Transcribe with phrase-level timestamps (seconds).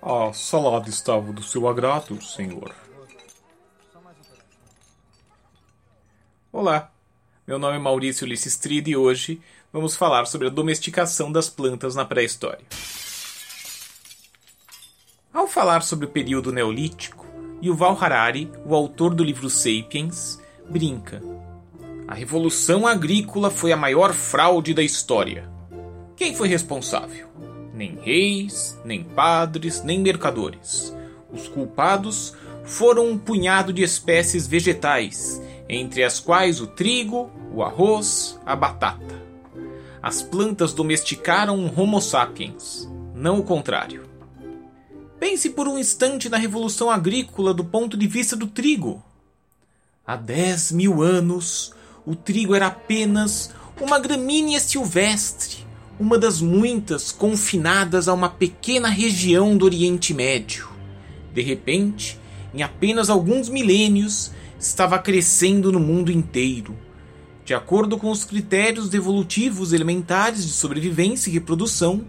[0.00, 2.74] A salada estava do seu agrado, senhor.
[6.52, 6.90] Olá,
[7.46, 9.40] meu nome é Maurício Ulisses Tride e hoje
[9.72, 12.64] vamos falar sobre a domesticação das plantas na pré-história.
[15.32, 17.26] Ao falar sobre o período neolítico,
[17.62, 21.22] Yuval Harari, o autor do livro Sapiens, brinca:
[22.06, 25.51] A revolução agrícola foi a maior fraude da história.
[26.22, 27.26] Quem foi responsável?
[27.74, 30.96] nem reis, nem padres, nem mercadores.
[31.32, 32.32] Os culpados
[32.62, 39.20] foram um punhado de espécies vegetais, entre as quais o trigo, o arroz, a batata.
[40.00, 44.08] As plantas domesticaram um Homo sapiens, não o contrário.
[45.18, 49.02] Pense por um instante na revolução agrícola do ponto de vista do trigo.
[50.06, 51.74] Há 10 mil anos,
[52.06, 55.71] o trigo era apenas uma gramínea silvestre,
[56.02, 60.68] uma das muitas confinadas a uma pequena região do Oriente Médio.
[61.32, 62.18] De repente,
[62.52, 66.76] em apenas alguns milênios, estava crescendo no mundo inteiro.
[67.44, 72.04] De acordo com os critérios evolutivos elementares de sobrevivência e reprodução,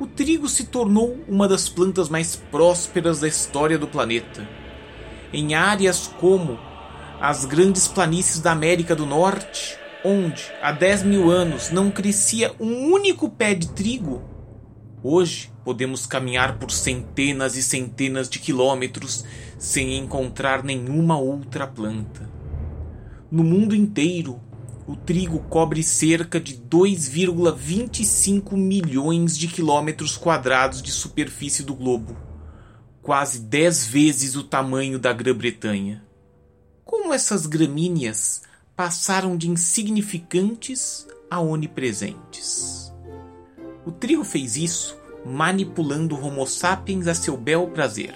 [0.00, 4.48] o trigo se tornou uma das plantas mais prósperas da história do planeta.
[5.34, 6.58] Em áreas como
[7.20, 12.92] as grandes planícies da América do Norte, onde há 10 mil anos não crescia um
[12.92, 14.22] único pé de trigo,
[15.02, 19.24] hoje podemos caminhar por centenas e centenas de quilômetros
[19.58, 22.28] sem encontrar nenhuma outra planta.
[23.30, 24.40] No mundo inteiro,
[24.86, 32.16] o trigo cobre cerca de 2,25 milhões de quilômetros quadrados de superfície do globo,
[33.02, 36.02] quase 10 vezes o tamanho da Grã-Bretanha.
[36.84, 38.40] Como essas gramíneas
[38.78, 42.94] passaram de insignificantes a onipresentes.
[43.84, 48.14] O trio fez isso manipulando o Homo sapiens a seu bel prazer.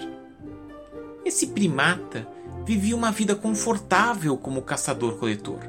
[1.25, 2.25] Esse primata
[2.65, 5.59] vivia uma vida confortável como caçador-coletor,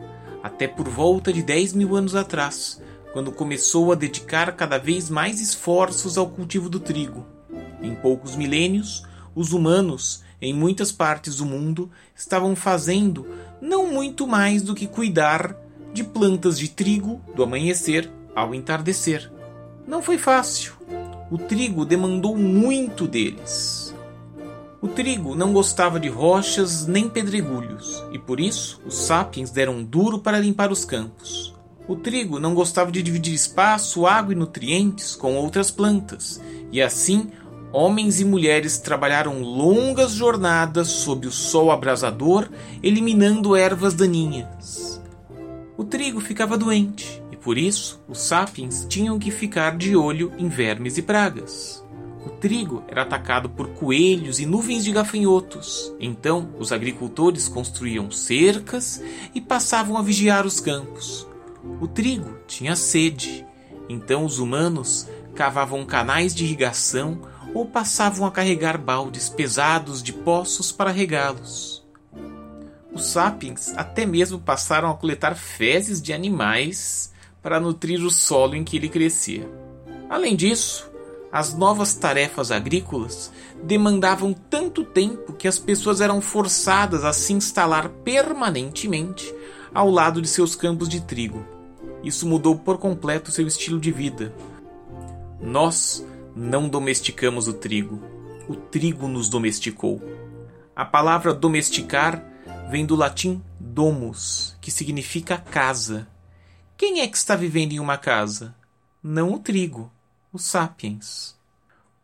[0.44, 2.80] até por volta de 10 mil anos atrás,
[3.12, 7.26] quando começou a dedicar cada vez mais esforços ao cultivo do trigo.
[7.82, 9.02] Em poucos milênios,
[9.34, 13.26] os humanos em muitas partes do mundo estavam fazendo
[13.60, 15.56] não muito mais do que cuidar
[15.92, 19.30] de plantas de trigo do amanhecer ao entardecer.
[19.86, 20.74] Não foi fácil.
[21.30, 23.94] O trigo demandou muito deles.
[24.82, 30.18] O trigo não gostava de rochas nem pedregulhos, e por isso os sapiens deram duro
[30.18, 31.54] para limpar os campos.
[31.88, 36.40] O trigo não gostava de dividir espaço, água e nutrientes com outras plantas,
[36.70, 37.30] e assim
[37.74, 42.48] homens e mulheres trabalharam longas jornadas sob o sol abrasador,
[42.80, 45.02] eliminando ervas daninhas.
[45.76, 50.48] O trigo ficava doente e por isso os sapiens tinham que ficar de olho em
[50.48, 51.84] vermes e pragas.
[52.24, 55.92] O trigo era atacado por coelhos e nuvens de gafanhotos.
[55.98, 59.02] Então, os agricultores construíam cercas
[59.34, 61.26] e passavam a vigiar os campos.
[61.80, 63.44] O trigo tinha sede.
[63.88, 67.20] Então, os humanos cavavam canais de irrigação
[67.54, 71.84] ou passavam a carregar baldes pesados de poços para regá-los.
[72.92, 78.64] Os sapiens até mesmo passaram a coletar fezes de animais para nutrir o solo em
[78.64, 79.48] que ele crescia.
[80.10, 80.90] Além disso,
[81.32, 83.32] as novas tarefas agrícolas
[83.62, 89.34] demandavam tanto tempo que as pessoas eram forçadas a se instalar permanentemente
[89.74, 91.44] ao lado de seus campos de trigo.
[92.04, 94.32] Isso mudou por completo seu estilo de vida.
[95.40, 98.02] Nós não domesticamos o trigo,
[98.48, 100.02] o trigo nos domesticou.
[100.74, 102.24] A palavra domesticar
[102.70, 106.08] vem do latim domus, que significa casa.
[106.76, 108.54] Quem é que está vivendo em uma casa?
[109.02, 109.92] Não o trigo,
[110.32, 111.36] o sapiens.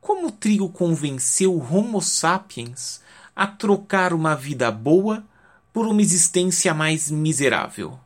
[0.01, 3.03] Como o trigo convenceu o Homo sapiens
[3.35, 5.25] a trocar uma vida boa
[5.73, 7.99] por uma existência mais miserável?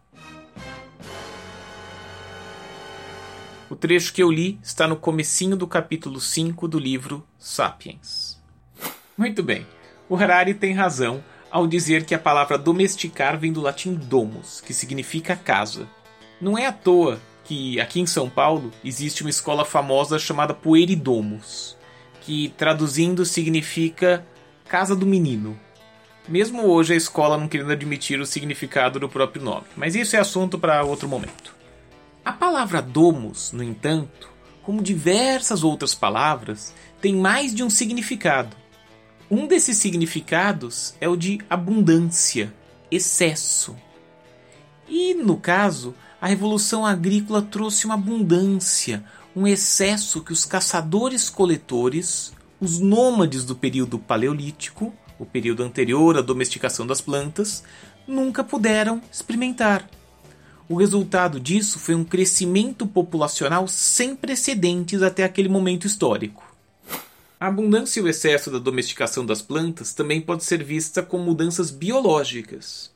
[3.75, 8.41] O trecho que eu li está no comecinho do capítulo 5 do livro Sapiens.
[9.19, 9.67] Muito bem.
[10.09, 14.73] O Harari tem razão ao dizer que a palavra domesticar vem do latim domus, que
[14.73, 15.88] significa casa.
[16.41, 21.77] Não é à toa que aqui em São Paulo existe uma escola famosa chamada Pueridomus,
[22.20, 24.25] que traduzindo significa
[24.69, 25.59] casa do menino.
[26.29, 30.20] Mesmo hoje a escola não querendo admitir o significado do próprio nome, mas isso é
[30.20, 31.63] assunto para outro momento.
[32.25, 34.31] A palavra domus, no entanto,
[34.62, 38.56] como diversas outras palavras, tem mais de um significado.
[39.31, 42.53] Um desses significados é o de abundância,
[42.91, 43.76] excesso.
[44.88, 49.05] E, no caso, a revolução agrícola trouxe uma abundância,
[49.37, 56.87] um excesso que os caçadores-coletores, os nômades do período paleolítico, o período anterior à domesticação
[56.87, 57.65] das plantas,
[58.06, 59.87] nunca puderam experimentar.
[60.69, 66.55] O resultado disso foi um crescimento populacional sem precedentes até aquele momento histórico.
[67.38, 71.70] A abundância e o excesso da domesticação das plantas também pode ser vista como mudanças
[71.70, 72.90] biológicas.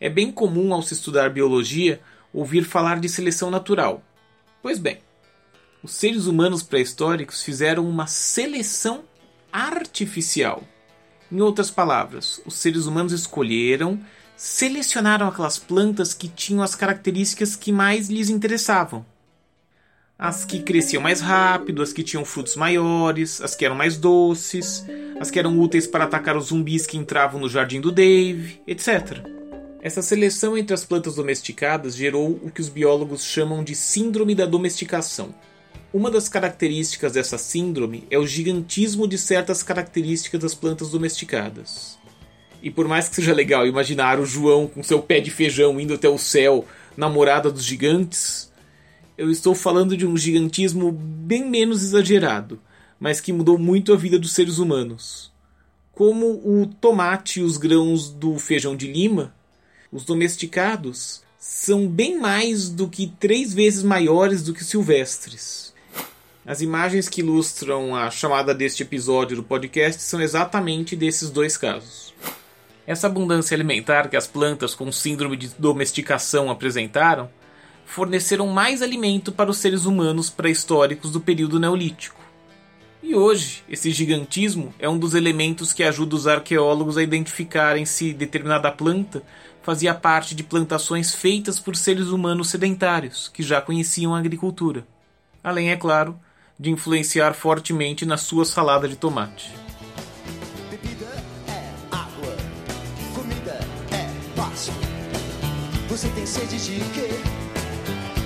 [0.00, 2.00] É bem comum ao se estudar biologia
[2.32, 4.02] ouvir falar de seleção natural.
[4.62, 4.98] Pois bem,
[5.82, 9.04] os seres humanos pré-históricos fizeram uma seleção
[9.52, 10.64] artificial.
[11.30, 14.00] Em outras palavras, os seres humanos escolheram,
[14.36, 19.04] selecionaram aquelas plantas que tinham as características que mais lhes interessavam.
[20.18, 24.84] As que cresciam mais rápido, as que tinham frutos maiores, as que eram mais doces,
[25.20, 29.18] as que eram úteis para atacar os zumbis que entravam no jardim do Dave, etc.
[29.80, 34.46] Essa seleção entre as plantas domesticadas gerou o que os biólogos chamam de síndrome da
[34.46, 35.34] domesticação.
[35.92, 41.98] Uma das características dessa síndrome é o gigantismo de certas características das plantas domesticadas.
[42.62, 45.94] E por mais que seja legal imaginar o João com seu pé de feijão indo
[45.94, 46.66] até o céu,
[46.96, 48.50] namorada dos gigantes,
[49.16, 52.60] eu estou falando de um gigantismo bem menos exagerado,
[52.98, 55.32] mas que mudou muito a vida dos seres humanos.
[55.92, 59.34] Como o tomate e os grãos do feijão de lima,
[59.90, 65.72] os domesticados são bem mais do que três vezes maiores do que silvestres.
[66.44, 72.14] As imagens que ilustram a chamada deste episódio do podcast são exatamente desses dois casos.
[72.86, 77.28] Essa abundância alimentar que as plantas com síndrome de domesticação apresentaram
[77.84, 82.20] forneceram mais alimento para os seres humanos pré-históricos do período neolítico.
[83.02, 88.12] E hoje, esse gigantismo é um dos elementos que ajuda os arqueólogos a identificarem se
[88.12, 89.22] determinada planta
[89.62, 94.86] fazia parte de plantações feitas por seres humanos sedentários que já conheciam a agricultura.
[95.42, 96.18] Além, é claro,
[96.58, 99.65] de influenciar fortemente na sua salada de tomate.
[105.96, 107.08] Você tem sede de quê?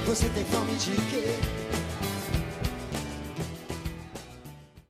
[0.05, 1.60] Você tem fome de quê?